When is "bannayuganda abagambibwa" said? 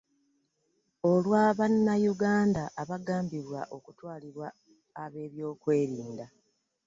1.57-3.61